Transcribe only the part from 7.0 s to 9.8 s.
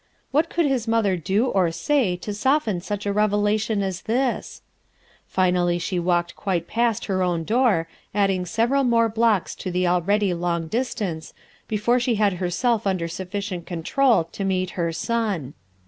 her own door, adding several more blocks to